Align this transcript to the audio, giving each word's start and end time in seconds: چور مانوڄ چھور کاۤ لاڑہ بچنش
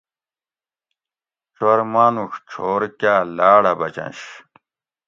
چور 1.55 1.79
مانوڄ 1.93 2.31
چھور 2.49 2.81
کاۤ 2.99 3.21
لاڑہ 3.37 3.73
بچنش 3.79 4.19